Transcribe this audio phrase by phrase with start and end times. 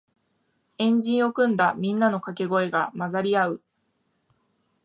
[0.79, 3.61] 円陣を組んだみんなのかけ声が混ざり合う